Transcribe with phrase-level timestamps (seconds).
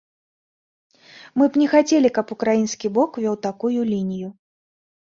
[1.41, 4.29] Мы б не хацелі, каб украінскі бок вёў такую лінію.